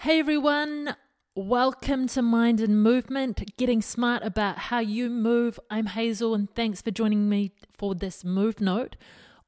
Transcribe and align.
Hey 0.00 0.20
everyone, 0.20 0.94
welcome 1.34 2.06
to 2.08 2.22
Mind 2.22 2.60
and 2.60 2.82
Movement, 2.82 3.56
getting 3.56 3.80
smart 3.80 4.22
about 4.22 4.58
how 4.58 4.78
you 4.78 5.08
move. 5.08 5.58
I'm 5.70 5.86
Hazel, 5.86 6.34
and 6.34 6.54
thanks 6.54 6.82
for 6.82 6.90
joining 6.90 7.30
me 7.30 7.52
for 7.76 7.94
this 7.94 8.22
move 8.22 8.60
note 8.60 8.94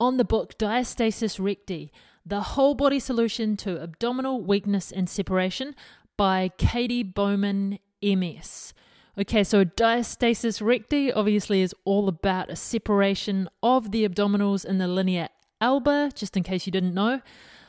on 0.00 0.16
the 0.16 0.24
book 0.24 0.58
Diastasis 0.58 1.38
Recti 1.38 1.92
The 2.24 2.40
Whole 2.40 2.74
Body 2.74 2.98
Solution 2.98 3.58
to 3.58 3.80
Abdominal 3.80 4.40
Weakness 4.40 4.90
and 4.90 5.08
Separation 5.08 5.76
by 6.16 6.50
Katy 6.56 7.02
Bowman, 7.02 7.78
MS. 8.02 8.72
Okay, 9.18 9.44
so 9.44 9.64
diastasis 9.64 10.64
recti 10.64 11.12
obviously 11.12 11.60
is 11.60 11.74
all 11.84 12.08
about 12.08 12.50
a 12.50 12.56
separation 12.56 13.48
of 13.62 13.92
the 13.92 14.08
abdominals 14.08 14.64
in 14.64 14.78
the 14.78 14.88
linea 14.88 15.28
alba, 15.60 16.10
just 16.14 16.36
in 16.36 16.42
case 16.42 16.66
you 16.66 16.72
didn't 16.72 16.94
know. 16.94 17.20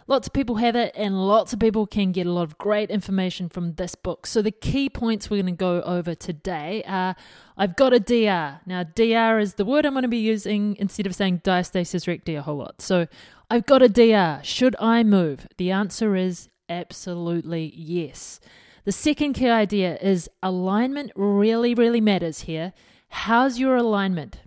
Lots 0.09 0.25
of 0.25 0.33
people 0.33 0.55
have 0.55 0.75
it, 0.75 0.91
and 0.95 1.27
lots 1.27 1.53
of 1.53 1.59
people 1.59 1.85
can 1.85 2.11
get 2.11 2.25
a 2.25 2.31
lot 2.31 2.41
of 2.41 2.57
great 2.57 2.89
information 2.89 3.47
from 3.47 3.75
this 3.75 3.93
book. 3.93 4.25
So, 4.25 4.41
the 4.41 4.49
key 4.49 4.89
points 4.89 5.29
we're 5.29 5.43
going 5.43 5.53
to 5.53 5.59
go 5.59 5.83
over 5.83 6.15
today 6.15 6.81
are 6.87 7.15
I've 7.55 7.75
got 7.75 7.93
a 7.93 7.99
DR. 7.99 8.59
Now, 8.65 8.81
DR 8.81 9.39
is 9.39 9.53
the 9.53 9.65
word 9.65 9.85
I'm 9.85 9.93
going 9.93 10.01
to 10.01 10.07
be 10.07 10.17
using 10.17 10.75
instead 10.79 11.05
of 11.05 11.13
saying 11.13 11.41
diastasis 11.43 12.07
recti 12.07 12.33
a 12.33 12.41
whole 12.41 12.57
lot. 12.57 12.81
So, 12.81 13.05
I've 13.51 13.67
got 13.67 13.83
a 13.83 13.87
DR. 13.87 14.43
Should 14.43 14.75
I 14.79 15.03
move? 15.03 15.47
The 15.57 15.69
answer 15.69 16.15
is 16.15 16.49
absolutely 16.67 17.71
yes. 17.75 18.39
The 18.85 18.91
second 18.91 19.33
key 19.33 19.47
idea 19.47 19.95
is 19.97 20.27
alignment 20.41 21.11
really, 21.15 21.75
really 21.75 22.01
matters 22.01 22.41
here. 22.41 22.73
How's 23.09 23.59
your 23.59 23.75
alignment? 23.75 24.37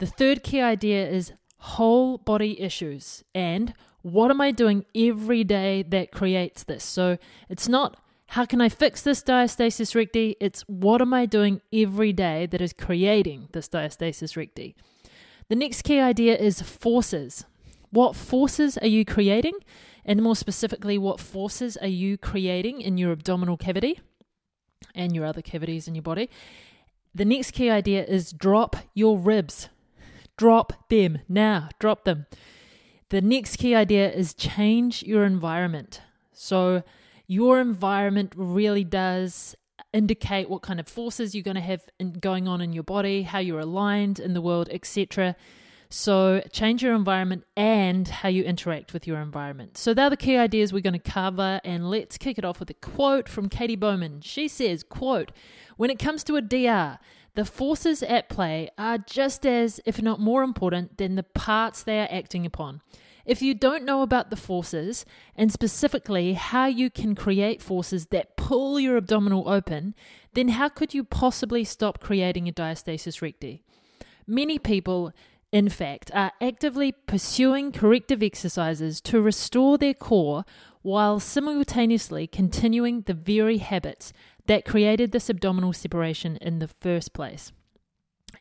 The 0.00 0.06
third 0.06 0.42
key 0.42 0.60
idea 0.60 1.08
is 1.08 1.32
whole 1.56 2.18
body 2.18 2.60
issues 2.60 3.24
and 3.34 3.72
what 4.02 4.30
am 4.30 4.40
I 4.40 4.50
doing 4.50 4.84
every 4.94 5.44
day 5.44 5.82
that 5.82 6.12
creates 6.12 6.64
this? 6.64 6.84
So 6.84 7.18
it's 7.48 7.68
not 7.68 7.96
how 8.28 8.46
can 8.46 8.62
I 8.62 8.70
fix 8.70 9.02
this 9.02 9.22
diastasis 9.22 9.94
recti? 9.94 10.36
It's 10.40 10.62
what 10.62 11.02
am 11.02 11.12
I 11.12 11.26
doing 11.26 11.60
every 11.70 12.14
day 12.14 12.46
that 12.46 12.62
is 12.62 12.72
creating 12.72 13.48
this 13.52 13.68
diastasis 13.68 14.36
recti? 14.36 14.74
The 15.48 15.56
next 15.56 15.82
key 15.82 16.00
idea 16.00 16.34
is 16.36 16.62
forces. 16.62 17.44
What 17.90 18.16
forces 18.16 18.78
are 18.78 18.86
you 18.86 19.04
creating? 19.04 19.52
And 20.04 20.22
more 20.22 20.34
specifically, 20.34 20.96
what 20.96 21.20
forces 21.20 21.76
are 21.76 21.86
you 21.86 22.16
creating 22.16 22.80
in 22.80 22.96
your 22.96 23.12
abdominal 23.12 23.58
cavity 23.58 24.00
and 24.94 25.14
your 25.14 25.26
other 25.26 25.42
cavities 25.42 25.86
in 25.86 25.94
your 25.94 26.02
body? 26.02 26.30
The 27.14 27.26
next 27.26 27.50
key 27.50 27.68
idea 27.68 28.02
is 28.02 28.32
drop 28.32 28.76
your 28.94 29.18
ribs. 29.18 29.68
Drop 30.38 30.88
them 30.88 31.18
now, 31.28 31.68
drop 31.78 32.04
them. 32.04 32.24
The 33.12 33.20
next 33.20 33.56
key 33.56 33.74
idea 33.74 34.10
is 34.10 34.32
change 34.32 35.02
your 35.02 35.24
environment. 35.24 36.00
So, 36.32 36.82
your 37.26 37.60
environment 37.60 38.32
really 38.34 38.84
does 38.84 39.54
indicate 39.92 40.48
what 40.48 40.62
kind 40.62 40.80
of 40.80 40.88
forces 40.88 41.34
you're 41.34 41.44
going 41.44 41.56
to 41.56 41.60
have 41.60 41.82
going 42.20 42.48
on 42.48 42.62
in 42.62 42.72
your 42.72 42.84
body, 42.84 43.24
how 43.24 43.38
you're 43.38 43.60
aligned 43.60 44.18
in 44.18 44.32
the 44.32 44.40
world, 44.40 44.70
etc. 44.70 45.36
So, 45.90 46.42
change 46.52 46.82
your 46.82 46.94
environment 46.94 47.44
and 47.54 48.08
how 48.08 48.30
you 48.30 48.44
interact 48.44 48.94
with 48.94 49.06
your 49.06 49.20
environment. 49.20 49.76
So, 49.76 49.92
they're 49.92 50.08
the 50.08 50.16
key 50.16 50.38
ideas 50.38 50.72
we're 50.72 50.80
going 50.80 50.98
to 50.98 51.10
cover, 51.10 51.60
and 51.64 51.90
let's 51.90 52.16
kick 52.16 52.38
it 52.38 52.46
off 52.46 52.60
with 52.60 52.70
a 52.70 52.74
quote 52.80 53.28
from 53.28 53.50
Katy 53.50 53.76
Bowman. 53.76 54.22
She 54.22 54.48
says, 54.48 54.82
"Quote: 54.82 55.32
When 55.76 55.90
it 55.90 55.98
comes 55.98 56.24
to 56.24 56.36
a 56.36 56.40
DR." 56.40 56.98
The 57.34 57.44
forces 57.46 58.02
at 58.02 58.28
play 58.28 58.68
are 58.76 58.98
just 58.98 59.46
as, 59.46 59.80
if 59.86 60.02
not 60.02 60.20
more 60.20 60.42
important, 60.42 60.98
than 60.98 61.14
the 61.14 61.22
parts 61.22 61.82
they 61.82 62.00
are 62.00 62.08
acting 62.10 62.44
upon. 62.44 62.82
If 63.24 63.40
you 63.40 63.54
don't 63.54 63.84
know 63.84 64.02
about 64.02 64.30
the 64.30 64.36
forces, 64.36 65.06
and 65.34 65.52
specifically 65.52 66.34
how 66.34 66.66
you 66.66 66.90
can 66.90 67.14
create 67.14 67.62
forces 67.62 68.06
that 68.06 68.36
pull 68.36 68.78
your 68.78 68.96
abdominal 68.96 69.48
open, 69.48 69.94
then 70.34 70.48
how 70.48 70.68
could 70.68 70.92
you 70.92 71.04
possibly 71.04 71.64
stop 71.64 72.00
creating 72.00 72.48
a 72.48 72.52
diastasis 72.52 73.22
recti? 73.22 73.62
Many 74.26 74.58
people, 74.58 75.12
in 75.52 75.68
fact, 75.68 76.10
are 76.12 76.32
actively 76.40 76.92
pursuing 76.92 77.72
corrective 77.72 78.22
exercises 78.22 79.00
to 79.02 79.22
restore 79.22 79.78
their 79.78 79.94
core 79.94 80.44
while 80.82 81.18
simultaneously 81.20 82.26
continuing 82.26 83.02
the 83.02 83.14
very 83.14 83.58
habits 83.58 84.12
that 84.46 84.64
created 84.64 85.12
this 85.12 85.30
abdominal 85.30 85.72
separation 85.72 86.36
in 86.38 86.58
the 86.58 86.68
first 86.68 87.12
place. 87.12 87.52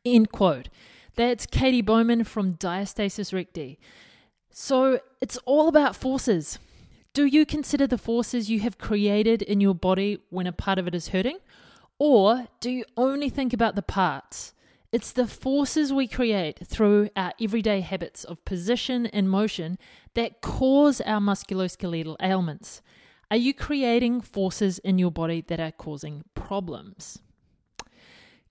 End 0.04 0.32
quote. 0.32 0.70
That's 1.16 1.46
Katy 1.46 1.82
Bowman 1.82 2.24
from 2.24 2.56
Diastasis 2.56 3.34
Recti. 3.34 3.78
So 4.50 5.00
it's 5.22 5.38
all 5.46 5.68
about 5.68 5.96
forces. 5.96 6.60
Do 7.14 7.26
you 7.26 7.46
consider 7.46 7.88
the 7.88 7.98
forces 7.98 8.50
you 8.50 8.62
have 8.62 8.78
created 8.78 9.42
in 9.42 9.62
your 9.62 9.76
body 9.76 10.20
when 10.30 10.48
a 10.48 10.54
part 10.54 10.80
of 10.80 10.88
it 10.88 10.96
is 10.96 11.10
hurting? 11.10 11.38
Or 12.00 12.48
do 12.60 12.70
you 12.70 12.86
only 12.98 13.30
think 13.30 13.54
about 13.54 13.76
the 13.76 13.82
parts? 13.82 14.54
It's 14.92 15.14
the 15.14 15.26
forces 15.26 15.94
we 15.94 16.06
create 16.06 16.68
through 16.68 17.10
our 17.16 17.32
everyday 17.40 17.80
habits 17.80 18.26
of 18.26 18.44
position 18.44 19.06
and 19.06 19.30
motion 19.30 19.78
that 20.16 20.42
cause 20.42 21.00
our 21.02 21.22
musculoskeletal 21.22 22.18
ailments. 22.22 22.82
Are 23.30 23.38
you 23.38 23.54
creating 23.54 24.20
forces 24.20 24.80
in 24.80 25.00
your 25.00 25.12
body 25.12 25.46
that 25.48 25.62
are 25.62 25.72
causing 25.72 26.26
problems? 26.34 27.20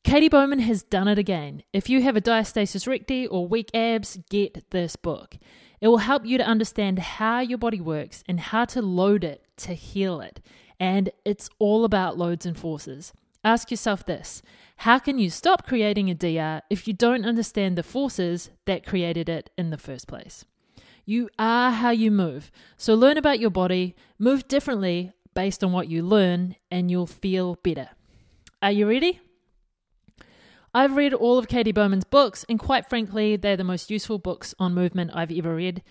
Katy 0.02 0.30
Bowman 0.30 0.60
has 0.60 0.82
done 0.82 1.08
it 1.08 1.18
again. 1.18 1.62
If 1.74 1.90
you 1.90 2.00
have 2.04 2.16
a 2.16 2.22
diastasis 2.22 2.86
recti 2.86 3.26
or 3.26 3.46
weak 3.46 3.68
abs, 3.74 4.18
get 4.30 4.70
this 4.70 4.96
book. 4.96 5.36
It 5.82 5.88
will 5.88 5.98
help 5.98 6.24
you 6.24 6.38
to 6.38 6.44
understand 6.46 7.00
how 7.00 7.40
your 7.40 7.58
body 7.58 7.82
works 7.82 8.24
and 8.26 8.40
how 8.40 8.64
to 8.66 8.80
load 8.80 9.24
it 9.24 9.44
to 9.58 9.74
heal 9.74 10.22
it. 10.22 10.40
And 10.78 11.10
it's 11.26 11.50
all 11.58 11.84
about 11.84 12.16
loads 12.16 12.46
and 12.46 12.56
forces. 12.56 13.12
Ask 13.44 13.70
yourself 13.70 14.04
this 14.04 14.42
How 14.84 14.98
can 14.98 15.18
you 15.18 15.28
stop 15.28 15.66
creating 15.66 16.08
a 16.08 16.14
DR 16.14 16.62
if 16.70 16.88
you 16.88 16.94
don't 16.94 17.26
understand 17.26 17.76
the 17.76 17.82
forces 17.82 18.48
that 18.64 18.86
created 18.86 19.28
it 19.28 19.50
in 19.58 19.68
the 19.68 19.76
first 19.76 20.08
place? 20.08 20.46
You 21.04 21.28
are 21.38 21.70
how 21.70 21.90
you 21.90 22.10
move. 22.10 22.50
So 22.78 22.94
learn 22.94 23.18
about 23.18 23.40
your 23.40 23.50
body, 23.50 23.94
move 24.18 24.48
differently 24.48 25.12
based 25.34 25.62
on 25.62 25.72
what 25.72 25.90
you 25.90 26.02
learn, 26.02 26.56
and 26.70 26.90
you'll 26.90 27.06
feel 27.06 27.56
better. 27.56 27.90
Are 28.62 28.72
you 28.72 28.88
ready? 28.88 29.20
I've 30.72 30.96
read 30.96 31.12
all 31.12 31.36
of 31.36 31.46
Katy 31.46 31.72
Bowman's 31.72 32.04
books, 32.04 32.46
and 32.48 32.58
quite 32.58 32.88
frankly, 32.88 33.36
they're 33.36 33.58
the 33.58 33.64
most 33.64 33.90
useful 33.90 34.18
books 34.18 34.54
on 34.58 34.72
movement 34.72 35.10
I've 35.12 35.30
ever 35.30 35.54
read. 35.54 35.82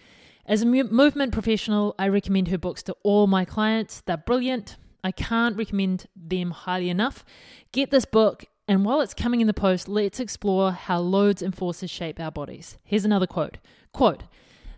As 0.48 0.64
a 0.64 0.66
movement 0.66 1.32
professional, 1.32 1.94
I 2.00 2.08
recommend 2.08 2.48
her 2.48 2.58
books 2.58 2.82
to 2.84 2.96
all 3.04 3.28
my 3.28 3.46
clients. 3.46 4.02
They're 4.02 4.18
brilliant. 4.18 4.78
I 5.04 5.12
can't 5.12 5.56
recommend 5.56 6.08
them 6.16 6.50
highly 6.50 6.90
enough. 6.90 7.24
Get 7.72 7.92
this 7.92 8.06
book, 8.06 8.46
and 8.70 8.86
while 8.86 9.02
it's 9.02 9.16
coming 9.16 9.42
in 9.42 9.48
the 9.48 9.54
post, 9.54 9.90
let's 9.90 10.20
explore 10.20 10.72
how 10.72 11.00
loads 11.00 11.42
and 11.42 11.56
forces 11.56 11.90
shape 11.90 12.20
our 12.20 12.30
bodies. 12.30 12.78
Here's 12.84 13.04
another 13.04 13.26
quote. 13.26 13.58
Quote, 13.94 14.26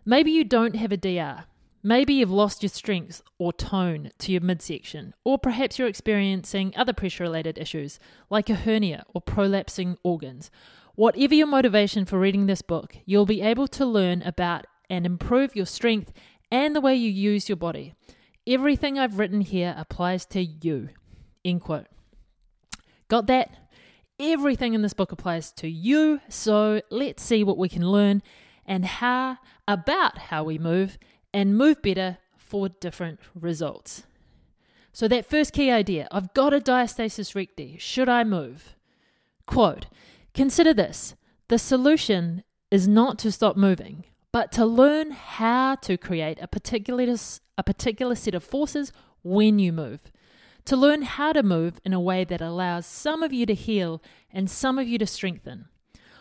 Maybe 0.06 0.32
you 0.32 0.46
don't 0.46 0.78
have 0.78 0.94
a 0.94 0.98
DR. 0.98 1.44
Maybe 1.84 2.14
you've 2.14 2.32
lost 2.32 2.64
your 2.64 2.70
strength 2.70 3.22
or 3.38 3.52
tone 3.52 4.12
to 4.20 4.32
your 4.32 4.40
midsection, 4.40 5.14
or 5.26 5.38
perhaps 5.38 5.78
you're 5.78 5.90
experiencing 5.90 6.72
other 6.74 6.94
pressure 6.94 7.26
related 7.26 7.58
issues 7.58 8.00
like 8.30 8.50
a 8.50 8.56
hernia 8.56 9.04
or 9.14 9.22
prolapsing 9.22 9.98
organs. 10.04 10.50
Whatever 10.96 11.36
your 11.36 11.48
motivation 11.48 12.06
for 12.06 12.18
reading 12.18 12.46
this 12.46 12.62
book, 12.62 12.96
you'll 13.06 13.26
be 13.26 13.42
able 13.42 13.68
to 13.68 13.86
learn 13.86 14.22
about 14.22 14.68
and 14.90 15.06
improve 15.06 15.54
your 15.54 15.66
strength 15.66 16.14
and 16.50 16.74
the 16.74 16.82
way 16.82 16.96
you 16.96 17.12
use 17.12 17.50
your 17.50 17.58
body. 17.58 17.94
Everything 18.48 18.98
I've 18.98 19.20
written 19.20 19.42
here 19.42 19.76
applies 19.78 20.26
to 20.28 20.42
you. 20.42 20.90
End 21.44 21.60
quote. 21.60 21.88
Got 23.10 23.28
that? 23.28 23.50
Everything 24.24 24.76
in 24.76 24.84
this 24.84 24.94
book 24.94 25.12
applies 25.12 25.52
to 25.54 25.68
you, 25.68 26.22
so 26.30 26.84
let's 26.92 27.24
see 27.24 27.44
what 27.44 27.58
we 27.58 27.68
can 27.68 27.90
learn 27.90 28.22
and 28.68 28.86
how 28.86 29.40
about 29.68 30.20
how 30.20 30.44
we 30.44 30.60
move 30.60 31.00
and 31.34 31.58
move 31.58 31.82
better 31.82 32.20
for 32.38 32.70
different 32.70 33.20
results. 33.34 34.04
So 34.94 35.08
that 35.08 35.28
first 35.28 35.54
key 35.54 35.72
idea, 35.72 36.08
I've 36.12 36.36
got 36.36 36.54
a 36.54 36.60
diastasis 36.60 37.34
recti, 37.34 37.78
should 37.80 38.10
I 38.10 38.24
move? 38.24 38.76
Quote, 39.48 39.88
consider 40.36 40.72
this. 40.72 41.16
The 41.48 41.58
solution 41.58 42.44
is 42.70 42.88
not 42.88 43.18
to 43.20 43.32
stop 43.32 43.58
moving, 43.58 44.06
but 44.32 44.52
to 44.52 44.68
learn 44.68 45.10
how 45.10 45.74
to 45.76 45.98
create 45.98 46.38
a 46.40 46.48
particular, 46.48 47.16
a 47.58 47.64
particular 47.64 48.14
set 48.14 48.36
of 48.36 48.44
forces 48.44 48.92
when 49.24 49.58
you 49.58 49.74
move. 49.74 50.12
To 50.66 50.76
learn 50.76 51.02
how 51.02 51.34
to 51.34 51.44
move 51.44 51.80
in 51.84 51.94
a 51.94 52.00
way 52.00 52.24
that 52.24 52.42
allows 52.42 52.86
some 52.86 53.24
of 53.24 53.34
you 53.34 53.46
to 53.46 53.54
heal 53.54 54.02
and 54.32 54.50
some 54.50 54.78
of 54.78 54.88
you 54.88 54.98
to 55.00 55.08
strengthen. 55.08 55.66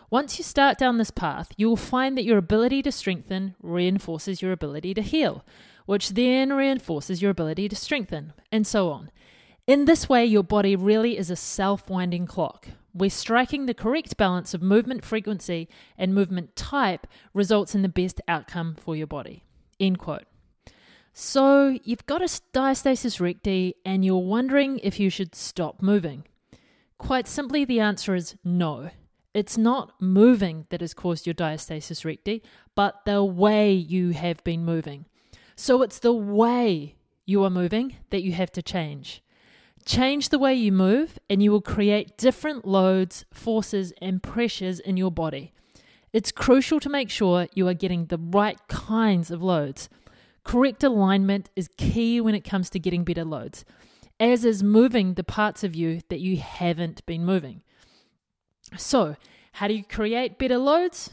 Once 0.09 0.37
you 0.37 0.43
start 0.43 0.77
down 0.77 0.97
this 0.97 1.11
path, 1.11 1.51
you 1.55 1.69
will 1.69 1.77
find 1.77 2.17
that 2.17 2.25
your 2.25 2.37
ability 2.37 2.81
to 2.81 2.91
strengthen 2.91 3.55
reinforces 3.61 4.41
your 4.41 4.51
ability 4.51 4.93
to 4.93 5.01
heal, 5.01 5.45
which 5.85 6.09
then 6.09 6.51
reinforces 6.51 7.21
your 7.21 7.31
ability 7.31 7.69
to 7.69 7.75
strengthen, 7.75 8.33
and 8.51 8.67
so 8.67 8.89
on. 8.89 9.09
In 9.67 9.85
this 9.85 10.09
way, 10.09 10.25
your 10.25 10.43
body 10.43 10.75
really 10.75 11.17
is 11.17 11.29
a 11.29 11.35
self 11.37 11.89
winding 11.89 12.25
clock, 12.25 12.67
where 12.91 13.09
striking 13.09 13.67
the 13.67 13.73
correct 13.73 14.17
balance 14.17 14.53
of 14.53 14.61
movement 14.61 15.05
frequency 15.05 15.69
and 15.97 16.13
movement 16.13 16.57
type 16.57 17.07
results 17.33 17.73
in 17.73 17.81
the 17.81 17.87
best 17.87 18.19
outcome 18.27 18.75
for 18.75 18.97
your 18.97 19.07
body. 19.07 19.45
End 19.79 19.97
quote. 19.97 20.25
So, 21.13 21.77
you've 21.83 22.05
got 22.05 22.21
a 22.21 22.25
diastasis 22.25 23.19
recti 23.19 23.75
and 23.83 24.05
you're 24.05 24.17
wondering 24.17 24.79
if 24.79 24.99
you 24.99 25.09
should 25.09 25.35
stop 25.35 25.81
moving. 25.81 26.23
Quite 26.97 27.27
simply, 27.27 27.65
the 27.65 27.81
answer 27.81 28.15
is 28.15 28.35
no. 28.45 28.91
It's 29.33 29.57
not 29.57 29.93
moving 30.01 30.67
that 30.69 30.81
has 30.81 30.93
caused 30.93 31.27
your 31.27 31.33
diastasis 31.33 32.05
recti, 32.05 32.41
but 32.75 33.03
the 33.05 33.23
way 33.23 33.73
you 33.73 34.11
have 34.11 34.41
been 34.45 34.63
moving. 34.63 35.05
So, 35.57 35.81
it's 35.81 35.99
the 35.99 36.13
way 36.13 36.95
you 37.25 37.43
are 37.43 37.49
moving 37.49 37.97
that 38.09 38.23
you 38.23 38.31
have 38.31 38.51
to 38.53 38.61
change. 38.61 39.21
Change 39.85 40.29
the 40.29 40.39
way 40.39 40.53
you 40.53 40.71
move, 40.71 41.19
and 41.29 41.43
you 41.43 41.51
will 41.51 41.61
create 41.61 42.17
different 42.17 42.65
loads, 42.65 43.25
forces, 43.33 43.91
and 44.01 44.23
pressures 44.23 44.79
in 44.79 44.95
your 44.95 45.11
body. 45.11 45.51
It's 46.13 46.31
crucial 46.31 46.79
to 46.79 46.89
make 46.89 47.09
sure 47.09 47.47
you 47.53 47.67
are 47.67 47.73
getting 47.73 48.05
the 48.05 48.17
right 48.17 48.59
kinds 48.69 49.29
of 49.31 49.41
loads. 49.41 49.89
Correct 50.43 50.83
alignment 50.83 51.49
is 51.55 51.69
key 51.77 52.19
when 52.19 52.35
it 52.35 52.43
comes 52.43 52.69
to 52.71 52.79
getting 52.79 53.03
better 53.03 53.23
loads, 53.23 53.63
as 54.19 54.43
is 54.43 54.63
moving 54.63 55.13
the 55.13 55.23
parts 55.23 55.63
of 55.63 55.75
you 55.75 56.01
that 56.09 56.19
you 56.19 56.37
haven't 56.37 57.05
been 57.05 57.25
moving. 57.25 57.61
So, 58.77 59.15
how 59.53 59.67
do 59.67 59.73
you 59.73 59.83
create 59.83 60.39
better 60.39 60.57
loads? 60.57 61.09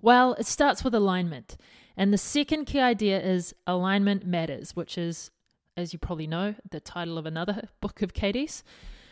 Well, 0.00 0.34
it 0.34 0.46
starts 0.46 0.84
with 0.84 0.94
alignment. 0.94 1.56
And 1.96 2.12
the 2.12 2.18
second 2.18 2.64
key 2.64 2.80
idea 2.80 3.20
is 3.20 3.54
alignment 3.66 4.26
matters, 4.26 4.74
which 4.74 4.96
is, 4.96 5.30
as 5.76 5.92
you 5.92 5.98
probably 5.98 6.26
know, 6.26 6.54
the 6.70 6.80
title 6.80 7.18
of 7.18 7.26
another 7.26 7.68
book 7.80 8.02
of 8.02 8.14
Katy's. 8.14 8.64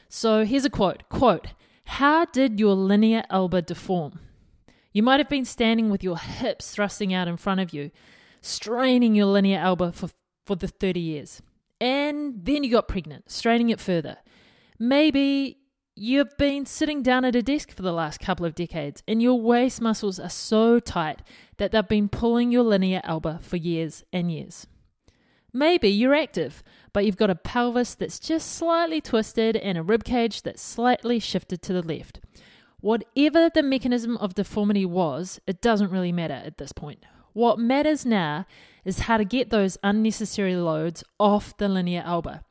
So 0.09 0.45
here's 0.45 0.65
a 0.65 0.71
quote 0.71 1.09
quote, 1.09 1.49
How 1.85 2.25
did 2.25 2.59
your 2.59 2.75
linea 2.75 3.25
alba 3.31 3.63
deform? 3.63 4.21
You 4.93 5.03
might 5.03 5.21
have 5.21 5.29
been 5.29 5.45
standing 5.45 5.91
with 5.91 6.03
your 6.03 6.19
hips 6.19 6.73
thrusting 6.73 7.15
out 7.15 7.29
in 7.29 7.37
front 7.37 7.61
of 7.61 7.73
you, 7.73 7.93
straining 8.41 9.15
your 9.15 9.27
linea 9.27 9.59
alba 9.59 9.93
for, 9.93 10.11
for 10.47 10.57
the 10.57 10.69
30 10.69 11.01
years. 11.01 11.43
And 11.81 12.45
then 12.45 12.65
you 12.65 12.71
got 12.71 12.89
pregnant, 12.89 13.31
straining 13.31 13.71
it 13.71 13.81
further. 13.81 14.19
Maybe 14.79 15.59
you've 15.95 16.37
been 16.39 16.67
sitting 16.67 17.03
down 17.03 17.25
at 17.25 17.37
a 17.37 17.43
desk 17.43 17.71
for 17.71 17.83
the 17.83 17.93
last 17.93 18.21
couple 18.21 18.47
of 18.47 18.55
decades 18.55 19.03
and 19.07 19.21
your 19.21 19.41
waist 19.41 19.81
muscles 19.81 20.19
are 20.19 20.31
so 20.31 20.79
tight 20.79 21.21
that 21.59 21.73
they've 21.73 21.89
been 21.89 22.09
pulling 22.09 22.51
your 22.51 22.63
linea 22.63 23.01
alba 23.05 23.39
for 23.43 23.57
years 23.57 24.05
and 24.13 24.33
years. 24.33 24.67
Maybe 25.53 25.89
you're 25.89 26.15
active, 26.15 26.63
but 26.93 27.05
you've 27.05 27.17
got 27.17 27.31
a 27.31 27.35
pelvis 27.35 27.95
that's 27.95 28.19
just 28.19 28.53
slightly 28.53 29.01
twisted 29.01 29.57
and 29.57 29.77
a 29.77 29.83
rib 29.83 30.05
cage 30.05 30.43
that's 30.43 30.63
slightly 30.63 31.19
shifted 31.19 31.61
to 31.63 31.73
the 31.73 31.83
left. 31.83 32.21
Whatever 32.81 33.51
the 33.53 33.63
mechanism 33.63 34.17
of 34.19 34.35
deformity 34.35 34.87
was, 34.87 35.41
it 35.47 35.61
doesn't 35.61 35.91
really 35.91 36.13
matter 36.13 36.41
at 36.45 36.59
this 36.59 36.73
point. 36.73 37.05
What 37.33 37.59
matters 37.59 38.05
now 38.05 38.47
is 38.85 39.01
how 39.01 39.17
to 39.17 39.25
get 39.25 39.51
those 39.51 39.79
unnecessary 39.83 40.57
loads 40.57 41.05
off 41.19 41.57
the 41.57 41.69
linea 41.69 42.03
alba. 42.05 42.43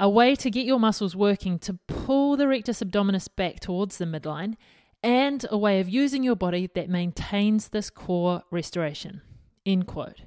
A 0.00 0.08
way 0.08 0.36
to 0.36 0.50
get 0.50 0.66
your 0.66 0.78
muscles 0.78 1.16
working 1.16 1.58
to 1.60 1.74
pull 1.86 2.36
the 2.36 2.46
rectus 2.46 2.80
abdominis 2.80 3.28
back 3.34 3.60
towards 3.60 3.98
the 3.98 4.04
midline, 4.04 4.54
and 5.02 5.46
a 5.50 5.58
way 5.58 5.80
of 5.80 5.88
using 5.88 6.22
your 6.22 6.36
body 6.36 6.68
that 6.74 6.88
maintains 6.88 7.68
this 7.68 7.90
core 7.90 8.42
restoration. 8.50 9.22
End 9.64 9.86
quote. 9.86 10.22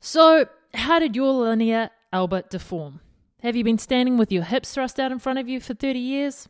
So, 0.00 0.46
how 0.74 0.98
did 0.98 1.16
your 1.16 1.32
linea 1.32 1.90
alba 2.12 2.44
deform? 2.48 3.00
Have 3.42 3.56
you 3.56 3.64
been 3.64 3.78
standing 3.78 4.18
with 4.18 4.32
your 4.32 4.44
hips 4.44 4.74
thrust 4.74 4.98
out 4.98 5.12
in 5.12 5.18
front 5.18 5.38
of 5.38 5.48
you 5.48 5.60
for 5.60 5.74
30 5.74 5.98
years? 5.98 6.48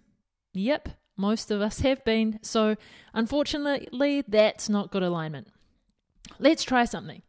Yep, 0.54 0.88
most 1.16 1.50
of 1.50 1.60
us 1.60 1.80
have 1.80 2.04
been, 2.04 2.38
so 2.42 2.76
unfortunately, 3.12 4.24
that's 4.26 4.68
not 4.68 4.90
good 4.90 5.02
alignment. 5.02 5.48
Let's 6.38 6.64
try 6.64 6.84
something. 6.84 7.22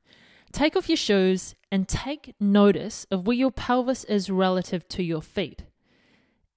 Take 0.52 0.76
off 0.76 0.90
your 0.90 0.98
shoes 0.98 1.56
and 1.72 1.88
take 1.88 2.34
notice 2.40 3.06
of 3.12 3.28
where 3.28 3.36
your 3.36 3.52
pelvis 3.52 4.04
is 4.06 4.30
relative 4.30 4.88
to 4.90 5.04
your 5.04 5.22
feet. 5.22 5.64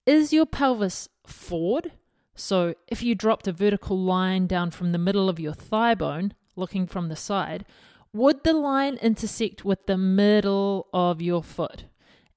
Is 0.06 0.32
your 0.32 0.46
pelvis 0.46 1.08
forward? 1.26 1.92
So, 2.34 2.74
if 2.88 3.02
you 3.02 3.14
dropped 3.14 3.46
a 3.46 3.52
vertical 3.52 3.98
line 3.98 4.46
down 4.46 4.70
from 4.70 4.92
the 4.92 4.98
middle 4.98 5.28
of 5.28 5.38
your 5.38 5.52
thigh 5.52 5.94
bone, 5.94 6.32
looking 6.56 6.86
from 6.86 7.08
the 7.08 7.16
side, 7.16 7.66
would 8.14 8.42
the 8.42 8.54
line 8.54 8.96
intersect 8.96 9.64
with 9.64 9.86
the 9.86 9.98
middle 9.98 10.88
of 10.92 11.20
your 11.20 11.42
foot? 11.42 11.84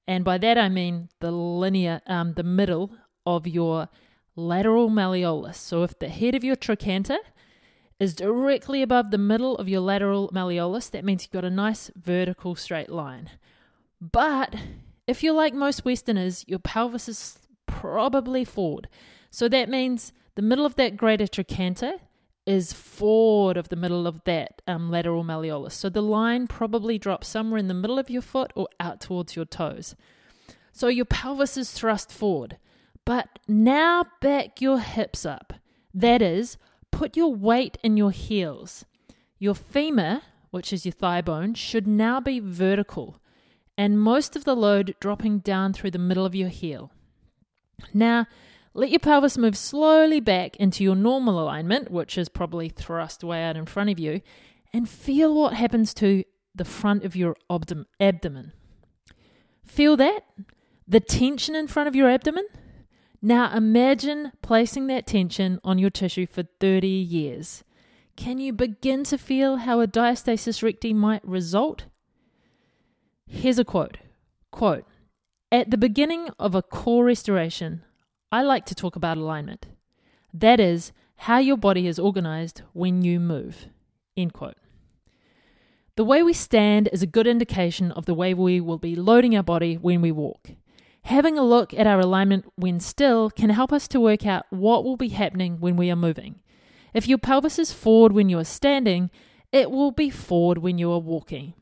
And 0.06 0.24
by 0.24 0.38
that 0.38 0.58
I 0.58 0.68
mean 0.68 1.08
the 1.20 1.30
linear, 1.30 2.00
um, 2.06 2.34
the 2.34 2.42
middle 2.42 2.92
of 3.24 3.46
your 3.46 3.88
lateral 4.36 4.90
malleolus. 4.90 5.56
So 5.56 5.82
if 5.82 5.98
the 5.98 6.08
head 6.08 6.34
of 6.34 6.44
your 6.44 6.56
trochanter 6.56 7.18
is 7.98 8.14
directly 8.14 8.82
above 8.82 9.10
the 9.10 9.18
middle 9.18 9.56
of 9.56 9.68
your 9.68 9.80
lateral 9.80 10.28
malleolus, 10.34 10.90
that 10.90 11.04
means 11.04 11.24
you've 11.24 11.32
got 11.32 11.44
a 11.44 11.50
nice 11.50 11.90
vertical 11.96 12.54
straight 12.54 12.90
line. 12.90 13.30
But 14.00 14.54
if 15.06 15.22
you're 15.22 15.34
like 15.34 15.54
most 15.54 15.84
Westerners, 15.84 16.44
your 16.46 16.58
pelvis 16.58 17.08
is 17.08 17.38
probably 17.66 18.44
forward. 18.44 18.88
So 19.30 19.48
that 19.48 19.68
means 19.68 20.12
the 20.34 20.42
middle 20.42 20.66
of 20.66 20.76
that 20.76 20.96
greater 20.96 21.26
trochanter 21.26 21.94
is 22.44 22.72
forward 22.72 23.56
of 23.56 23.70
the 23.70 23.76
middle 23.76 24.06
of 24.06 24.22
that 24.24 24.62
um, 24.68 24.90
lateral 24.90 25.24
malleolus. 25.24 25.72
So 25.72 25.88
the 25.88 26.02
line 26.02 26.46
probably 26.46 26.98
drops 26.98 27.26
somewhere 27.26 27.58
in 27.58 27.68
the 27.68 27.74
middle 27.74 27.98
of 27.98 28.08
your 28.08 28.22
foot 28.22 28.52
or 28.54 28.68
out 28.78 29.00
towards 29.00 29.34
your 29.34 29.44
toes. 29.44 29.96
So 30.72 30.88
your 30.88 31.06
pelvis 31.06 31.56
is 31.56 31.72
thrust 31.72 32.12
forward. 32.12 32.58
But 33.04 33.38
now 33.48 34.04
back 34.20 34.60
your 34.60 34.78
hips 34.80 35.24
up. 35.24 35.54
That 35.94 36.20
is, 36.20 36.56
put 36.90 37.16
your 37.16 37.34
weight 37.34 37.78
in 37.82 37.96
your 37.96 38.10
heels. 38.10 38.84
Your 39.38 39.54
femur, 39.54 40.22
which 40.50 40.72
is 40.72 40.86
your 40.86 40.92
thigh 40.92 41.20
bone, 41.20 41.54
should 41.54 41.86
now 41.86 42.20
be 42.20 42.40
vertical, 42.40 43.20
and 43.76 44.00
most 44.00 44.36
of 44.36 44.44
the 44.44 44.56
load 44.56 44.94
dropping 45.00 45.40
down 45.40 45.72
through 45.72 45.90
the 45.90 45.98
middle 45.98 46.24
of 46.24 46.34
your 46.34 46.48
heel. 46.48 46.90
Now, 47.92 48.26
let 48.72 48.90
your 48.90 49.00
pelvis 49.00 49.38
move 49.38 49.56
slowly 49.56 50.20
back 50.20 50.56
into 50.56 50.84
your 50.84 50.94
normal 50.94 51.40
alignment, 51.40 51.90
which 51.90 52.18
is 52.18 52.28
probably 52.28 52.68
thrust 52.68 53.24
way 53.24 53.42
out 53.44 53.56
in 53.56 53.66
front 53.66 53.90
of 53.90 53.98
you, 53.98 54.20
and 54.72 54.88
feel 54.88 55.34
what 55.34 55.54
happens 55.54 55.94
to 55.94 56.24
the 56.54 56.64
front 56.64 57.04
of 57.04 57.16
your 57.16 57.36
abdomen. 58.00 58.52
Feel 59.64 59.96
that? 59.96 60.20
The 60.88 61.00
tension 61.00 61.54
in 61.54 61.66
front 61.66 61.88
of 61.88 61.96
your 61.96 62.08
abdomen? 62.08 62.46
Now 63.26 63.52
imagine 63.52 64.30
placing 64.40 64.86
that 64.86 65.04
tension 65.04 65.58
on 65.64 65.78
your 65.78 65.90
tissue 65.90 66.28
for 66.28 66.44
30 66.60 66.86
years. 66.86 67.64
Can 68.14 68.38
you 68.38 68.52
begin 68.52 69.02
to 69.02 69.18
feel 69.18 69.56
how 69.56 69.80
a 69.80 69.88
diastasis 69.88 70.62
recti 70.62 70.94
might 70.94 71.26
result? 71.26 71.86
Here's 73.26 73.58
a 73.58 73.64
quote. 73.64 73.98
Quote, 74.52 74.84
at 75.50 75.72
the 75.72 75.76
beginning 75.76 76.28
of 76.38 76.54
a 76.54 76.62
core 76.62 77.04
restoration, 77.04 77.82
I 78.30 78.42
like 78.42 78.64
to 78.66 78.76
talk 78.76 78.94
about 78.94 79.16
alignment. 79.16 79.66
That 80.32 80.60
is 80.60 80.92
how 81.16 81.38
your 81.38 81.56
body 81.56 81.88
is 81.88 81.98
organized 81.98 82.62
when 82.74 83.02
you 83.02 83.18
move. 83.18 83.66
End 84.16 84.34
quote. 84.34 84.58
The 85.96 86.04
way 86.04 86.22
we 86.22 86.32
stand 86.32 86.88
is 86.92 87.02
a 87.02 87.08
good 87.08 87.26
indication 87.26 87.90
of 87.90 88.06
the 88.06 88.14
way 88.14 88.34
we 88.34 88.60
will 88.60 88.78
be 88.78 88.94
loading 88.94 89.36
our 89.36 89.42
body 89.42 89.74
when 89.74 90.00
we 90.00 90.12
walk. 90.12 90.50
Having 91.06 91.38
a 91.38 91.44
look 91.44 91.72
at 91.72 91.86
our 91.86 92.00
alignment 92.00 92.46
when 92.56 92.80
still 92.80 93.30
can 93.30 93.50
help 93.50 93.72
us 93.72 93.86
to 93.88 94.00
work 94.00 94.26
out 94.26 94.44
what 94.50 94.82
will 94.82 94.96
be 94.96 95.10
happening 95.10 95.60
when 95.60 95.76
we 95.76 95.88
are 95.88 95.94
moving. 95.94 96.40
If 96.92 97.06
your 97.06 97.16
pelvis 97.16 97.60
is 97.60 97.72
forward 97.72 98.10
when 98.10 98.28
you 98.28 98.40
are 98.40 98.44
standing, 98.44 99.12
it 99.52 99.70
will 99.70 99.92
be 99.92 100.10
forward 100.10 100.58
when 100.58 100.78
you 100.78 100.90
are 100.90 100.98
walking. 100.98 101.54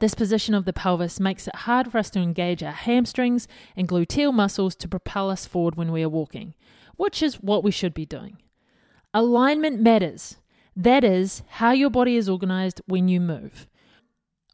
This 0.00 0.14
position 0.14 0.52
of 0.52 0.64
the 0.64 0.72
pelvis 0.72 1.20
makes 1.20 1.46
it 1.46 1.54
hard 1.54 1.92
for 1.92 1.98
us 1.98 2.10
to 2.10 2.18
engage 2.18 2.60
our 2.64 2.72
hamstrings 2.72 3.46
and 3.76 3.86
gluteal 3.86 4.34
muscles 4.34 4.74
to 4.76 4.88
propel 4.88 5.30
us 5.30 5.46
forward 5.46 5.76
when 5.76 5.92
we 5.92 6.02
are 6.02 6.08
walking, 6.08 6.54
which 6.96 7.22
is 7.22 7.36
what 7.36 7.62
we 7.62 7.70
should 7.70 7.94
be 7.94 8.04
doing. 8.04 8.38
Alignment 9.14 9.80
matters. 9.80 10.38
That 10.74 11.04
is 11.04 11.44
how 11.50 11.70
your 11.70 11.90
body 11.90 12.16
is 12.16 12.28
organized 12.28 12.82
when 12.86 13.06
you 13.06 13.20
move. 13.20 13.68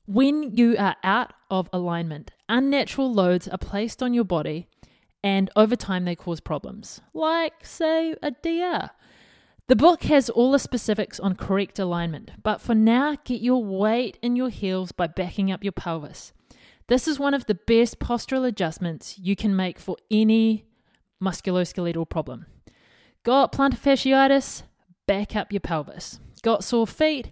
When 0.06 0.56
you 0.56 0.76
are 0.78 0.96
out 1.04 1.32
of 1.50 1.68
alignment, 1.72 2.32
unnatural 2.48 3.12
loads 3.12 3.46
are 3.46 3.58
placed 3.58 4.02
on 4.02 4.12
your 4.14 4.24
body 4.24 4.66
and 5.22 5.48
over 5.54 5.76
time 5.76 6.04
they 6.04 6.16
cause 6.16 6.40
problems, 6.40 7.00
like, 7.14 7.64
say, 7.64 8.16
a 8.20 8.32
DR. 8.32 8.90
The 9.68 9.76
book 9.76 10.02
has 10.04 10.28
all 10.28 10.50
the 10.52 10.58
specifics 10.58 11.20
on 11.20 11.36
correct 11.36 11.78
alignment, 11.78 12.32
but 12.42 12.60
for 12.60 12.74
now, 12.74 13.16
get 13.24 13.40
your 13.40 13.62
weight 13.64 14.18
in 14.20 14.34
your 14.34 14.48
heels 14.48 14.90
by 14.90 15.06
backing 15.06 15.52
up 15.52 15.62
your 15.62 15.72
pelvis. 15.72 16.32
This 16.88 17.06
is 17.06 17.20
one 17.20 17.32
of 17.32 17.46
the 17.46 17.54
best 17.54 18.00
postural 18.00 18.46
adjustments 18.46 19.18
you 19.18 19.36
can 19.36 19.54
make 19.54 19.78
for 19.78 19.96
any 20.10 20.64
musculoskeletal 21.22 22.08
problem. 22.08 22.46
Got 23.22 23.52
plantar 23.52 23.78
fasciitis? 23.78 24.64
Back 25.06 25.36
up 25.36 25.52
your 25.52 25.60
pelvis. 25.60 26.18
Got 26.42 26.64
sore 26.64 26.88
feet? 26.88 27.30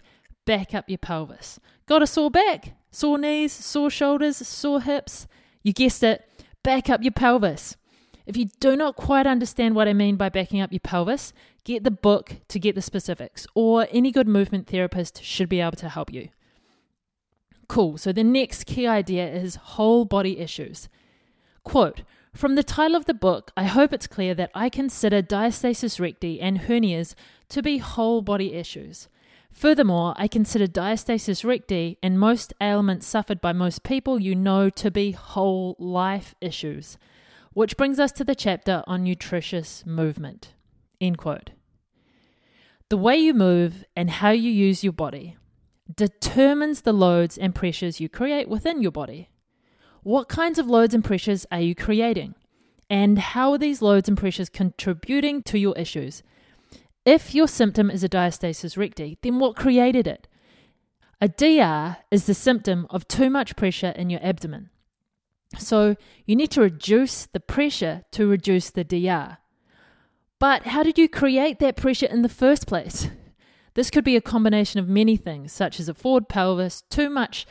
Back 0.51 0.73
up 0.75 0.89
your 0.89 0.97
pelvis. 0.97 1.61
Got 1.85 2.01
a 2.01 2.05
sore 2.05 2.29
back, 2.29 2.73
sore 2.91 3.17
knees, 3.17 3.53
sore 3.53 3.89
shoulders, 3.89 4.35
sore 4.35 4.81
hips. 4.81 5.25
You 5.63 5.71
guessed 5.71 6.03
it, 6.03 6.27
back 6.61 6.89
up 6.89 7.01
your 7.01 7.13
pelvis. 7.13 7.77
If 8.25 8.35
you 8.35 8.47
do 8.59 8.75
not 8.75 8.97
quite 8.97 9.25
understand 9.25 9.75
what 9.75 9.87
I 9.87 9.93
mean 9.93 10.17
by 10.17 10.27
backing 10.27 10.59
up 10.59 10.73
your 10.73 10.81
pelvis, 10.81 11.31
get 11.63 11.85
the 11.85 11.89
book 11.89 12.35
to 12.49 12.59
get 12.59 12.75
the 12.75 12.81
specifics, 12.81 13.47
or 13.55 13.87
any 13.91 14.11
good 14.11 14.27
movement 14.27 14.67
therapist 14.67 15.23
should 15.23 15.47
be 15.47 15.61
able 15.61 15.77
to 15.77 15.87
help 15.87 16.11
you. 16.11 16.27
cool. 17.69 17.97
So 17.97 18.11
the 18.11 18.21
next 18.21 18.65
key 18.65 18.85
idea 18.85 19.33
is 19.33 19.55
whole 19.55 20.03
body 20.03 20.37
issues. 20.37 20.89
Quote 21.63 22.01
From 22.35 22.55
the 22.55 22.63
title 22.63 22.97
of 22.97 23.05
the 23.05 23.13
book, 23.13 23.53
I 23.55 23.63
hope 23.63 23.93
it's 23.93 24.05
clear 24.05 24.33
that 24.33 24.51
I 24.53 24.67
consider 24.67 25.21
diastasis 25.21 25.97
recti 25.97 26.41
and 26.41 26.59
hernias 26.59 27.15
to 27.47 27.61
be 27.61 27.77
whole 27.77 28.21
body 28.21 28.53
issues. 28.53 29.07
Furthermore, 29.51 30.13
I 30.17 30.27
consider 30.27 30.65
diastasis 30.65 31.43
recti 31.43 31.97
and 32.01 32.19
most 32.19 32.53
ailments 32.61 33.05
suffered 33.05 33.41
by 33.41 33.53
most 33.53 33.83
people 33.83 34.19
you 34.19 34.35
know 34.35 34.69
to 34.69 34.89
be 34.89 35.11
whole 35.11 35.75
life 35.77 36.33
issues. 36.41 36.97
Which 37.53 37.77
brings 37.77 37.99
us 37.99 38.11
to 38.13 38.23
the 38.23 38.33
chapter 38.33 38.81
on 38.87 39.03
nutritious 39.03 39.85
movement. 39.85 40.53
End 41.01 41.17
quote. 41.17 41.51
The 42.89 42.97
way 42.97 43.17
you 43.17 43.33
move 43.33 43.85
and 43.95 44.09
how 44.09 44.31
you 44.31 44.49
use 44.49 44.83
your 44.83 44.93
body 44.93 45.37
determines 45.95 46.81
the 46.81 46.93
loads 46.93 47.37
and 47.37 47.53
pressures 47.53 47.99
you 47.99 48.09
create 48.09 48.47
within 48.47 48.81
your 48.81 48.91
body. 48.91 49.29
What 50.03 50.29
kinds 50.29 50.59
of 50.59 50.67
loads 50.67 50.93
and 50.93 51.03
pressures 51.03 51.45
are 51.51 51.61
you 51.61 51.75
creating? 51.75 52.35
And 52.89 53.19
how 53.19 53.51
are 53.51 53.57
these 53.57 53.81
loads 53.81 54.09
and 54.09 54.17
pressures 54.17 54.49
contributing 54.49 55.43
to 55.43 55.59
your 55.59 55.77
issues? 55.77 56.23
If 57.05 57.33
your 57.33 57.47
symptom 57.47 57.89
is 57.89 58.03
a 58.03 58.09
diastasis 58.09 58.77
recti, 58.77 59.17
then 59.23 59.39
what 59.39 59.55
created 59.55 60.07
it? 60.07 60.27
A 61.19 61.27
DR 61.27 61.97
is 62.11 62.25
the 62.25 62.33
symptom 62.33 62.85
of 62.89 63.07
too 63.07 63.29
much 63.29 63.55
pressure 63.55 63.93
in 63.95 64.09
your 64.09 64.23
abdomen. 64.23 64.69
So 65.57 65.95
you 66.25 66.35
need 66.35 66.51
to 66.51 66.61
reduce 66.61 67.25
the 67.25 67.39
pressure 67.39 68.03
to 68.11 68.27
reduce 68.27 68.69
the 68.69 68.83
DR. 68.83 69.37
But 70.39 70.67
how 70.67 70.83
did 70.83 70.97
you 70.97 71.09
create 71.09 71.59
that 71.59 71.75
pressure 71.75 72.05
in 72.07 72.21
the 72.21 72.29
first 72.29 72.67
place? 72.67 73.07
This 73.73 73.89
could 73.89 74.03
be 74.03 74.15
a 74.15 74.21
combination 74.21 74.79
of 74.79 74.87
many 74.87 75.15
things, 75.17 75.51
such 75.51 75.79
as 75.79 75.87
a 75.87 75.93
forward 75.93 76.27
pelvis, 76.27 76.83
too 76.89 77.09
much 77.09 77.45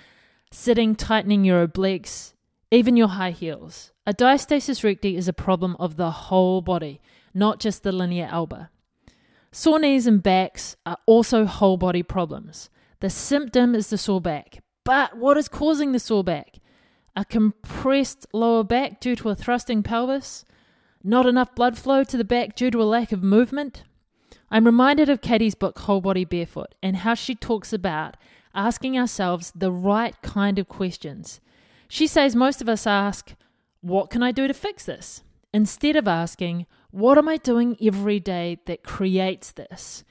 sitting, 0.52 0.95
tightening 0.95 1.45
your 1.45 1.66
obliques, 1.66 2.35
even 2.71 2.97
your 2.97 3.09
high 3.09 3.30
heels. 3.30 3.92
A 4.07 4.12
diastasis 4.12 4.85
recti 4.85 5.16
is 5.16 5.28
a 5.28 5.33
problem 5.33 5.76
of 5.78 5.97
the 5.97 6.11
whole 6.11 6.61
body, 6.61 7.00
not 7.33 7.61
just 7.61 7.83
the 7.83 7.92
linea 7.92 8.26
alba. 8.26 8.71
Sore 9.52 9.80
knees 9.80 10.07
and 10.07 10.23
backs 10.23 10.76
are 10.87 10.99
also 11.07 11.45
whole 11.45 11.76
body 11.76 12.02
problems. 12.02 12.71
The 13.00 13.11
symptom 13.11 13.75
is 13.75 13.90
the 13.90 13.99
sore 13.99 14.21
back. 14.21 14.62
But 14.85 15.16
what 15.16 15.37
is 15.37 15.49
causing 15.49 15.92
the 15.92 15.99
sore 15.99 16.23
back? 16.23 16.59
A 17.16 17.25
compressed 17.25 18.26
lower 18.33 18.62
back 18.62 19.00
due 19.00 19.16
to 19.16 19.30
a 19.30 19.35
thrusting 19.35 19.83
pelvis? 19.83 20.45
Not 21.02 21.26
enough 21.26 21.54
blood 21.54 21.76
flow 21.76 22.04
to 22.04 22.16
the 22.16 22.25
back 22.25 22.54
due 22.54 22.71
to 22.71 22.83
a 22.83 22.85
lack 22.85 23.11
of 23.11 23.23
movement? 23.23 23.83
I'm 24.50 24.66
reminded 24.66 25.09
of 25.09 25.21
Katy's 25.21 25.54
book, 25.54 25.78
Whole 25.80 26.00
Body 26.00 26.25
Barefoot, 26.25 26.75
and 26.83 26.99
how 26.99 27.14
she 27.14 27.35
talks 27.35 27.73
about 27.73 28.16
asking 28.54 28.99
ourselves 28.99 29.52
the 29.54 29.73
right 29.73 30.14
kind 30.23 30.59
of 30.59 30.69
questions. 30.69 31.40
She 31.88 32.07
says 32.07 32.37
most 32.37 32.61
of 32.61 32.69
us 32.69 32.87
ask, 32.87 33.35
What 33.80 34.11
can 34.11 34.23
I 34.23 34.30
do 34.30 34.47
to 34.47 34.54
fix 34.54 34.85
this? 34.85 35.23
instead 35.52 35.97
of 35.97 36.07
asking, 36.07 36.66
what 36.90 37.18
am 37.18 37.28
I 37.28 37.37
doing 37.37 37.76
every 37.80 38.20
day 38.20 38.59
that 38.66 38.82
creates 38.82 39.52
this? 39.52 40.04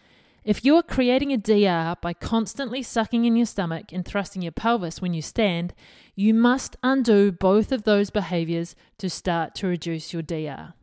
If 0.43 0.63
you 0.63 0.75
are 0.77 0.83
creating 0.83 1.33
a 1.33 1.37
DR 1.37 1.97
by 2.01 2.13
constantly 2.13 2.81
sucking 2.81 3.25
in 3.25 3.35
your 3.35 3.45
stomach 3.45 3.91
and 3.91 4.05
thrusting 4.05 4.41
your 4.41 4.53
pelvis 4.53 5.01
when 5.01 5.13
you 5.13 5.21
stand, 5.21 5.73
you 6.15 6.33
must 6.33 6.77
undo 6.81 7.31
both 7.31 7.71
of 7.71 7.83
those 7.83 8.09
behaviors 8.09 8.75
to 8.97 9.09
start 9.09 9.53
to 9.55 9.67
reduce 9.67 10.13
your 10.13 10.21
DR. 10.21 10.73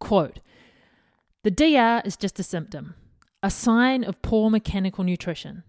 Quote 0.00 0.40
The 1.44 1.50
DR 1.50 2.02
is 2.04 2.16
just 2.16 2.40
a 2.40 2.42
symptom, 2.42 2.94
a 3.42 3.50
sign 3.50 4.02
of 4.02 4.20
poor 4.22 4.50
mechanical 4.50 5.04
nutrition. 5.04 5.62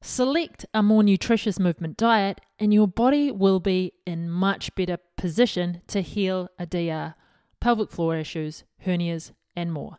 Select 0.00 0.64
a 0.72 0.82
more 0.82 1.02
nutritious 1.02 1.58
movement 1.58 1.96
diet, 1.96 2.40
and 2.60 2.72
your 2.72 2.86
body 2.86 3.32
will 3.32 3.58
be 3.58 3.92
in 4.06 4.30
much 4.30 4.72
better 4.76 4.98
position 5.16 5.82
to 5.88 6.02
heal 6.02 6.48
a 6.56 6.66
DR 6.66 7.16
pelvic 7.60 7.90
floor 7.90 8.16
issues, 8.16 8.64
hernias, 8.84 9.32
and 9.56 9.72
more. 9.72 9.98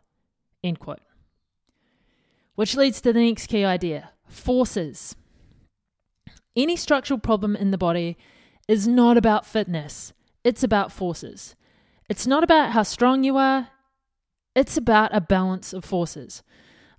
End 0.62 0.78
quote. 0.78 1.00
Which 2.54 2.76
leads 2.76 3.00
to 3.00 3.12
the 3.12 3.20
next 3.20 3.46
key 3.46 3.64
idea 3.64 4.10
forces. 4.26 5.16
Any 6.56 6.76
structural 6.76 7.18
problem 7.18 7.56
in 7.56 7.70
the 7.70 7.78
body 7.78 8.16
is 8.68 8.86
not 8.86 9.16
about 9.16 9.46
fitness, 9.46 10.12
it's 10.44 10.62
about 10.62 10.92
forces. 10.92 11.54
It's 12.08 12.26
not 12.26 12.42
about 12.42 12.72
how 12.72 12.82
strong 12.82 13.22
you 13.22 13.36
are, 13.36 13.68
it's 14.54 14.76
about 14.76 15.14
a 15.14 15.20
balance 15.20 15.72
of 15.72 15.84
forces. 15.84 16.42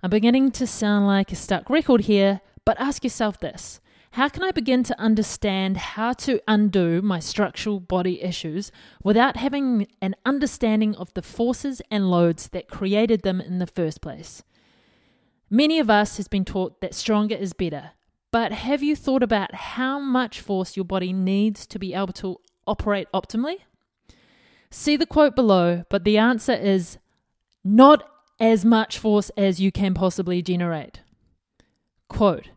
I'm 0.02 0.10
beginning 0.10 0.50
to 0.52 0.66
sound 0.66 1.06
like 1.06 1.30
a 1.32 1.36
stuck 1.36 1.68
record 1.68 2.02
here, 2.02 2.40
but 2.64 2.80
ask 2.80 3.04
yourself 3.04 3.38
this 3.38 3.80
how 4.12 4.28
can 4.28 4.42
I 4.42 4.50
begin 4.50 4.82
to 4.84 5.00
understand 5.00 5.78
how 5.78 6.12
to 6.14 6.38
undo 6.46 7.00
my 7.00 7.18
structural 7.18 7.80
body 7.80 8.22
issues 8.22 8.70
without 9.02 9.38
having 9.38 9.86
an 10.02 10.14
understanding 10.26 10.94
of 10.96 11.14
the 11.14 11.22
forces 11.22 11.80
and 11.90 12.10
loads 12.10 12.48
that 12.48 12.68
created 12.68 13.22
them 13.22 13.40
in 13.40 13.58
the 13.58 13.66
first 13.66 14.02
place? 14.02 14.42
Many 15.48 15.78
of 15.78 15.88
us 15.88 16.18
has 16.18 16.28
been 16.28 16.44
taught 16.44 16.82
that 16.82 16.94
stronger 16.94 17.34
is 17.34 17.54
better, 17.54 17.92
but 18.30 18.52
have 18.52 18.82
you 18.82 18.94
thought 18.94 19.22
about 19.22 19.54
how 19.54 19.98
much 19.98 20.42
force 20.42 20.76
your 20.76 20.84
body 20.84 21.14
needs 21.14 21.66
to 21.68 21.78
be 21.78 21.94
able 21.94 22.12
to 22.14 22.38
operate 22.66 23.08
optimally? 23.14 23.60
See 24.70 24.98
the 24.98 25.06
quote 25.06 25.34
below, 25.34 25.84
but 25.88 26.04
the 26.04 26.18
answer 26.18 26.52
is 26.52 26.98
not 27.64 28.06
as 28.38 28.62
much 28.62 28.98
force 28.98 29.30
as 29.38 29.58
you 29.58 29.72
can 29.72 29.94
possibly 29.94 30.42
generate. 30.42 31.00
Quote 32.08 32.48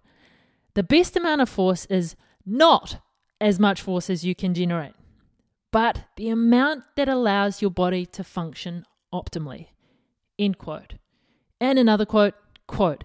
the 0.76 0.84
best 0.84 1.16
amount 1.16 1.42
of 1.42 1.50
force 1.50 1.86
is 1.86 2.16
not 2.46 3.02
as 3.42 3.60
much 3.60 3.82
force 3.82 4.10
as 4.10 4.24
you 4.24 4.36
can 4.36 4.54
generate, 4.54 4.94
but 5.72 6.04
the 6.16 6.30
amount 6.30 6.84
that 6.96 7.10
allows 7.10 7.62
your 7.62 7.72
body 7.72 8.06
to 8.06 8.24
function 8.24 8.86
optimally. 9.14 9.70
End 10.38 10.58
quote. 10.58 10.96
And 11.60 11.80
another 11.80 12.06
quote, 12.06 12.36
quote, 12.68 13.04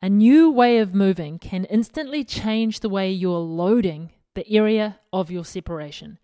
a 0.00 0.08
new 0.08 0.50
way 0.50 0.78
of 0.78 0.94
moving 0.94 1.38
can 1.38 1.64
instantly 1.64 2.22
change 2.22 2.80
the 2.80 2.88
way 2.88 3.10
you're 3.10 3.38
loading 3.38 4.12
the 4.34 4.48
area 4.54 5.00
of 5.12 5.30
your 5.30 5.44
separation. 5.44 6.18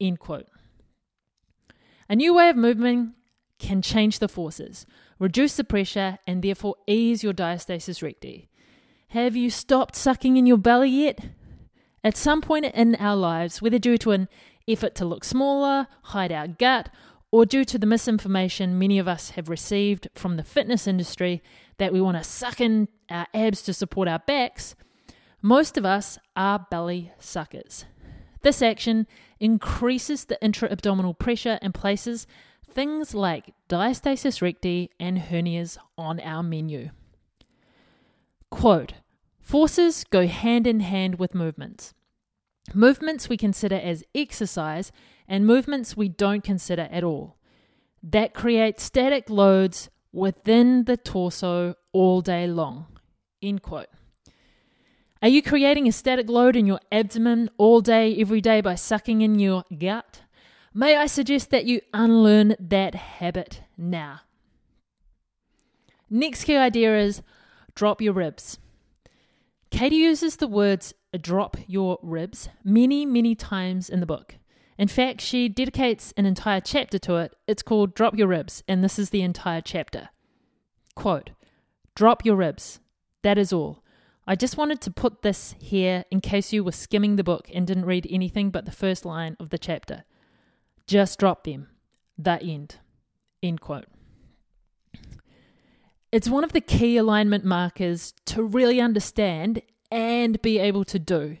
End 0.00 0.18
quote. 0.18 0.48
A 2.08 2.16
new 2.16 2.34
way 2.34 2.48
of 2.50 2.56
moving 2.56 3.14
can 3.58 3.80
change 3.80 4.18
the 4.18 4.28
forces, 4.28 4.84
reduce 5.20 5.56
the 5.56 5.62
pressure, 5.64 6.18
and 6.26 6.42
therefore 6.42 6.74
ease 6.88 7.22
your 7.22 7.32
diastasis 7.32 8.02
recti. 8.02 8.48
Have 9.12 9.36
you 9.36 9.50
stopped 9.50 9.94
sucking 9.94 10.38
in 10.38 10.46
your 10.46 10.56
belly 10.56 10.88
yet? 10.88 11.18
At 12.02 12.16
some 12.16 12.40
point 12.40 12.64
in 12.64 12.94
our 12.94 13.14
lives, 13.14 13.60
whether 13.60 13.78
due 13.78 13.98
to 13.98 14.12
an 14.12 14.26
effort 14.66 14.94
to 14.94 15.04
look 15.04 15.22
smaller, 15.22 15.86
hide 16.04 16.32
our 16.32 16.48
gut, 16.48 16.88
or 17.30 17.44
due 17.44 17.66
to 17.66 17.78
the 17.78 17.84
misinformation 17.84 18.78
many 18.78 18.98
of 18.98 19.06
us 19.06 19.32
have 19.32 19.50
received 19.50 20.08
from 20.14 20.38
the 20.38 20.42
fitness 20.42 20.86
industry 20.86 21.42
that 21.76 21.92
we 21.92 22.00
want 22.00 22.16
to 22.16 22.24
suck 22.24 22.58
in 22.58 22.88
our 23.10 23.26
abs 23.34 23.60
to 23.64 23.74
support 23.74 24.08
our 24.08 24.20
backs, 24.20 24.74
most 25.42 25.76
of 25.76 25.84
us 25.84 26.18
are 26.34 26.66
belly 26.70 27.12
suckers. 27.18 27.84
This 28.40 28.62
action 28.62 29.06
increases 29.38 30.24
the 30.24 30.42
intra 30.42 30.70
abdominal 30.72 31.12
pressure 31.12 31.58
and 31.60 31.74
places 31.74 32.26
things 32.66 33.14
like 33.14 33.52
diastasis 33.68 34.40
recti 34.40 34.88
and 34.98 35.18
hernias 35.18 35.76
on 35.98 36.18
our 36.20 36.42
menu. 36.42 36.88
Quote 38.52 38.92
Forces 39.40 40.04
go 40.04 40.26
hand 40.26 40.66
in 40.66 40.80
hand 40.80 41.18
with 41.18 41.34
movements. 41.34 41.94
Movements 42.74 43.28
we 43.28 43.36
consider 43.36 43.76
as 43.76 44.04
exercise 44.14 44.92
and 45.26 45.46
movements 45.46 45.96
we 45.96 46.08
don't 46.08 46.44
consider 46.44 46.86
at 46.92 47.02
all. 47.02 47.38
That 48.02 48.34
create 48.34 48.78
static 48.78 49.30
loads 49.30 49.88
within 50.12 50.84
the 50.84 50.98
torso 50.98 51.74
all 51.92 52.20
day 52.20 52.46
long. 52.46 52.86
End 53.42 53.62
quote. 53.62 53.88
Are 55.22 55.28
you 55.28 55.42
creating 55.42 55.88
a 55.88 55.92
static 55.92 56.28
load 56.28 56.54
in 56.54 56.66
your 56.66 56.80
abdomen 56.92 57.48
all 57.56 57.80
day, 57.80 58.14
every 58.20 58.42
day 58.42 58.60
by 58.60 58.74
sucking 58.74 59.22
in 59.22 59.38
your 59.38 59.64
gut? 59.76 60.20
May 60.74 60.96
I 60.96 61.06
suggest 61.06 61.50
that 61.50 61.64
you 61.64 61.80
unlearn 61.94 62.54
that 62.60 62.94
habit 62.94 63.62
now? 63.78 64.20
Next 66.10 66.44
key 66.44 66.56
idea 66.56 66.98
is 66.98 67.22
drop 67.74 68.00
your 68.00 68.12
ribs. 68.12 68.58
Katy 69.70 69.96
uses 69.96 70.36
the 70.36 70.46
words 70.46 70.94
drop 71.20 71.56
your 71.66 71.98
ribs 72.02 72.48
many, 72.64 73.04
many 73.04 73.34
times 73.34 73.88
in 73.88 74.00
the 74.00 74.06
book. 74.06 74.36
In 74.78 74.88
fact, 74.88 75.20
she 75.20 75.48
dedicates 75.48 76.12
an 76.16 76.26
entire 76.26 76.60
chapter 76.60 76.98
to 77.00 77.16
it. 77.16 77.34
It's 77.46 77.62
called 77.62 77.94
Drop 77.94 78.16
Your 78.16 78.28
Ribs, 78.28 78.62
and 78.66 78.82
this 78.82 78.98
is 78.98 79.10
the 79.10 79.22
entire 79.22 79.60
chapter. 79.60 80.08
Quote 80.94 81.30
Drop 81.94 82.24
your 82.24 82.36
ribs. 82.36 82.80
That 83.22 83.38
is 83.38 83.52
all. 83.52 83.82
I 84.26 84.34
just 84.34 84.56
wanted 84.56 84.80
to 84.82 84.90
put 84.90 85.22
this 85.22 85.54
here 85.58 86.04
in 86.10 86.20
case 86.20 86.52
you 86.52 86.64
were 86.64 86.72
skimming 86.72 87.16
the 87.16 87.24
book 87.24 87.50
and 87.52 87.66
didn't 87.66 87.84
read 87.84 88.06
anything 88.08 88.50
but 88.50 88.64
the 88.64 88.72
first 88.72 89.04
line 89.04 89.36
of 89.38 89.50
the 89.50 89.58
chapter. 89.58 90.04
Just 90.86 91.18
drop 91.18 91.44
them. 91.44 91.68
The 92.16 92.40
end. 92.42 92.76
End 93.42 93.60
quote. 93.60 93.86
It's 96.12 96.28
one 96.28 96.44
of 96.44 96.52
the 96.52 96.60
key 96.60 96.98
alignment 96.98 97.42
markers 97.42 98.12
to 98.26 98.42
really 98.42 98.82
understand 98.82 99.62
and 99.90 100.40
be 100.42 100.58
able 100.58 100.84
to 100.84 100.98
do. 100.98 101.38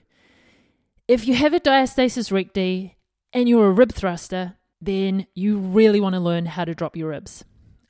If 1.06 1.28
you 1.28 1.34
have 1.34 1.52
a 1.52 1.60
diastasis 1.60 2.32
recti 2.32 2.96
and 3.34 3.50
you're 3.50 3.66
a 3.66 3.72
rib 3.72 3.92
thruster, 3.92 4.56
then 4.80 5.26
you 5.34 5.58
really 5.58 6.00
want 6.00 6.14
to 6.14 6.20
learn 6.20 6.46
how 6.46 6.64
to 6.64 6.74
drop 6.74 6.96
your 6.96 7.10
ribs. 7.10 7.44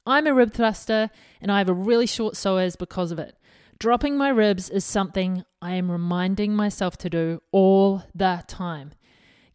I'm 0.05 0.27
a 0.27 0.35
rib 0.35 0.53
thruster 0.53 1.11
and 1.41 1.53
I 1.53 1.59
have 1.59 1.69
a 1.69 1.73
really 1.73 2.07
short 2.07 2.35
psoas 2.35 2.77
because 2.77 3.13
of 3.13 3.19
it. 3.21 3.39
Dropping 3.79 4.17
my 4.17 4.31
ribs 4.31 4.69
is 4.69 4.85
something 4.85 5.45
I 5.61 5.75
am 5.75 5.89
reminding 5.89 6.57
myself 6.57 6.97
to 6.99 7.11
do 7.11 7.41
all 7.53 8.03
the 8.13 8.43
time. 8.49 8.91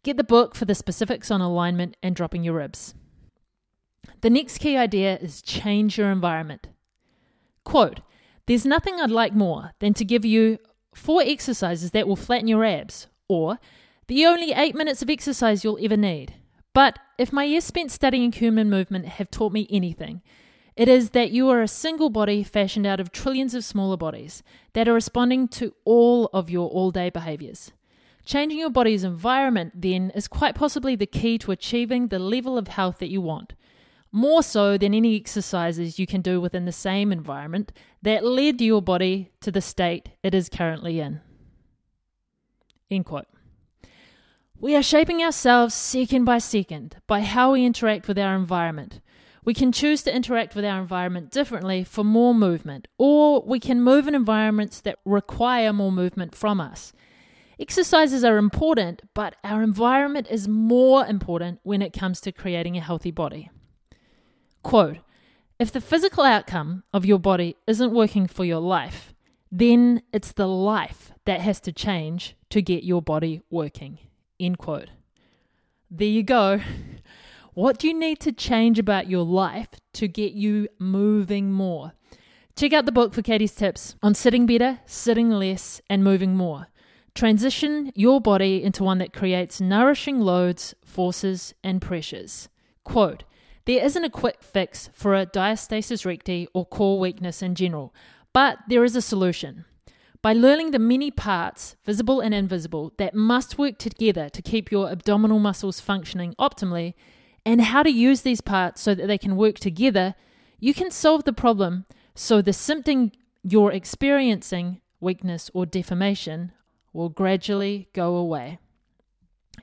Get 0.02 0.16
the 0.16 0.24
book 0.24 0.54
for 0.54 0.64
the 0.64 0.74
specifics 0.74 1.30
on 1.30 1.42
alignment 1.42 1.98
and 2.02 2.16
dropping 2.16 2.42
your 2.42 2.54
ribs. 2.54 2.94
The 4.22 4.30
next 4.30 4.58
key 4.58 4.78
idea 4.78 5.18
is 5.18 5.42
change 5.42 5.98
your 5.98 6.10
environment. 6.10 6.68
Quote, 7.68 8.00
There's 8.46 8.64
nothing 8.64 8.98
I'd 8.98 9.10
like 9.10 9.34
more 9.34 9.72
than 9.78 9.92
to 9.92 10.04
give 10.04 10.24
you 10.24 10.58
four 10.94 11.20
exercises 11.22 11.90
that 11.90 12.08
will 12.08 12.16
flatten 12.16 12.48
your 12.48 12.64
abs, 12.64 13.08
or 13.28 13.58
the 14.06 14.24
only 14.24 14.52
eight 14.52 14.74
minutes 14.74 15.02
of 15.02 15.10
exercise 15.10 15.62
you'll 15.62 15.78
ever 15.82 15.98
need. 15.98 16.32
But 16.72 16.98
if 17.18 17.30
my 17.30 17.44
years 17.44 17.64
spent 17.64 17.90
studying 17.90 18.32
human 18.32 18.70
movement 18.70 19.04
have 19.04 19.30
taught 19.30 19.52
me 19.52 19.66
anything, 19.68 20.22
it 20.76 20.88
is 20.88 21.10
that 21.10 21.30
you 21.30 21.50
are 21.50 21.60
a 21.60 21.68
single 21.68 22.08
body 22.08 22.42
fashioned 22.42 22.86
out 22.86 23.00
of 23.00 23.12
trillions 23.12 23.52
of 23.52 23.64
smaller 23.64 23.98
bodies 23.98 24.42
that 24.72 24.88
are 24.88 24.94
responding 24.94 25.46
to 25.48 25.74
all 25.84 26.30
of 26.32 26.48
your 26.48 26.70
all 26.70 26.90
day 26.90 27.10
behaviors. 27.10 27.72
Changing 28.24 28.58
your 28.58 28.70
body's 28.70 29.04
environment, 29.04 29.72
then, 29.74 30.10
is 30.14 30.26
quite 30.26 30.54
possibly 30.54 30.96
the 30.96 31.04
key 31.04 31.36
to 31.36 31.52
achieving 31.52 32.08
the 32.08 32.18
level 32.18 32.56
of 32.56 32.68
health 32.68 32.98
that 33.00 33.10
you 33.10 33.20
want 33.20 33.52
more 34.10 34.42
so 34.42 34.78
than 34.78 34.94
any 34.94 35.16
exercises 35.16 35.98
you 35.98 36.06
can 36.06 36.20
do 36.20 36.40
within 36.40 36.64
the 36.64 36.72
same 36.72 37.12
environment 37.12 37.72
that 38.02 38.24
led 38.24 38.60
your 38.60 38.82
body 38.82 39.30
to 39.40 39.50
the 39.50 39.60
state 39.60 40.10
it 40.22 40.34
is 40.34 40.48
currently 40.48 41.00
in. 41.00 41.20
End 42.90 43.04
quote. 43.04 43.26
We 44.60 44.74
are 44.74 44.82
shaping 44.82 45.22
ourselves 45.22 45.74
second 45.74 46.24
by 46.24 46.38
second 46.38 46.96
by 47.06 47.20
how 47.20 47.52
we 47.52 47.64
interact 47.64 48.08
with 48.08 48.18
our 48.18 48.34
environment. 48.34 49.00
We 49.44 49.54
can 49.54 49.72
choose 49.72 50.02
to 50.02 50.14
interact 50.14 50.54
with 50.54 50.64
our 50.64 50.80
environment 50.80 51.30
differently 51.30 51.84
for 51.84 52.04
more 52.04 52.34
movement, 52.34 52.88
or 52.98 53.40
we 53.42 53.60
can 53.60 53.80
move 53.80 54.08
in 54.08 54.14
environments 54.14 54.80
that 54.80 54.98
require 55.04 55.72
more 55.72 55.92
movement 55.92 56.34
from 56.34 56.60
us. 56.60 56.92
Exercises 57.60 58.24
are 58.24 58.36
important, 58.36 59.02
but 59.14 59.36
our 59.42 59.62
environment 59.62 60.26
is 60.30 60.48
more 60.48 61.06
important 61.06 61.60
when 61.62 61.80
it 61.80 61.92
comes 61.92 62.20
to 62.20 62.32
creating 62.32 62.76
a 62.76 62.80
healthy 62.80 63.10
body. 63.10 63.50
Quote 64.62 64.98
If 65.58 65.72
the 65.72 65.80
physical 65.80 66.24
outcome 66.24 66.84
of 66.92 67.04
your 67.04 67.18
body 67.18 67.56
isn't 67.66 67.92
working 67.92 68.26
for 68.26 68.44
your 68.44 68.60
life, 68.60 69.14
then 69.50 70.02
it's 70.12 70.32
the 70.32 70.48
life 70.48 71.12
that 71.24 71.40
has 71.40 71.60
to 71.60 71.72
change 71.72 72.36
to 72.50 72.62
get 72.62 72.84
your 72.84 73.02
body 73.02 73.42
working. 73.50 73.98
End 74.38 74.58
quote. 74.58 74.90
There 75.90 76.06
you 76.06 76.22
go. 76.22 76.60
What 77.54 77.78
do 77.78 77.88
you 77.88 77.94
need 77.94 78.20
to 78.20 78.30
change 78.30 78.78
about 78.78 79.10
your 79.10 79.24
life 79.24 79.68
to 79.94 80.06
get 80.06 80.32
you 80.32 80.68
moving 80.78 81.50
more? 81.50 81.92
Check 82.54 82.72
out 82.72 82.86
the 82.86 82.92
book 82.92 83.12
for 83.12 83.22
Katy's 83.22 83.54
tips 83.54 83.96
on 84.00 84.14
sitting 84.14 84.46
better, 84.46 84.80
sitting 84.86 85.30
less, 85.30 85.80
and 85.90 86.04
moving 86.04 86.36
more. 86.36 86.68
Transition 87.14 87.90
your 87.96 88.20
body 88.20 88.62
into 88.62 88.84
one 88.84 88.98
that 88.98 89.12
creates 89.12 89.60
nourishing 89.60 90.20
loads, 90.20 90.74
forces, 90.84 91.52
and 91.64 91.82
pressures. 91.82 92.48
Quote 92.84 93.24
there 93.68 93.84
isn't 93.84 94.04
a 94.04 94.08
quick 94.08 94.42
fix 94.42 94.88
for 94.94 95.14
a 95.14 95.26
diastasis 95.26 96.06
recti 96.06 96.48
or 96.54 96.64
core 96.64 96.98
weakness 96.98 97.42
in 97.42 97.54
general, 97.54 97.94
but 98.32 98.58
there 98.66 98.82
is 98.82 98.96
a 98.96 99.02
solution. 99.02 99.66
By 100.22 100.32
learning 100.32 100.70
the 100.70 100.78
many 100.78 101.10
parts, 101.10 101.76
visible 101.84 102.20
and 102.22 102.32
invisible, 102.32 102.94
that 102.96 103.14
must 103.14 103.58
work 103.58 103.76
together 103.76 104.30
to 104.30 104.40
keep 104.40 104.72
your 104.72 104.88
abdominal 104.88 105.38
muscles 105.38 105.80
functioning 105.80 106.34
optimally, 106.38 106.94
and 107.44 107.60
how 107.60 107.82
to 107.82 107.90
use 107.90 108.22
these 108.22 108.40
parts 108.40 108.80
so 108.80 108.94
that 108.94 109.06
they 109.06 109.18
can 109.18 109.36
work 109.36 109.58
together, 109.58 110.14
you 110.58 110.72
can 110.72 110.90
solve 110.90 111.24
the 111.24 111.32
problem 111.34 111.84
so 112.14 112.40
the 112.40 112.54
symptom 112.54 113.12
you're 113.42 113.72
experiencing, 113.72 114.80
weakness 114.98 115.50
or 115.52 115.66
deformation, 115.66 116.52
will 116.94 117.10
gradually 117.10 117.90
go 117.92 118.16
away. 118.16 118.58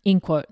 End 0.06 0.22
quote. 0.22 0.46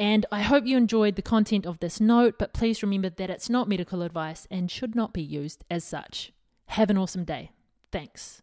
And 0.00 0.26
I 0.32 0.42
hope 0.42 0.66
you 0.66 0.76
enjoyed 0.76 1.14
the 1.14 1.22
content 1.22 1.64
of 1.64 1.78
this 1.78 2.00
note, 2.00 2.34
but 2.38 2.52
please 2.52 2.82
remember 2.82 3.10
that 3.10 3.30
it's 3.30 3.48
not 3.48 3.68
medical 3.68 4.02
advice 4.02 4.48
and 4.50 4.68
should 4.68 4.96
not 4.96 5.12
be 5.12 5.22
used 5.22 5.62
as 5.70 5.84
such. 5.84 6.32
Have 6.66 6.90
an 6.90 6.98
awesome 6.98 7.22
day. 7.24 7.52
Thanks. 7.92 8.42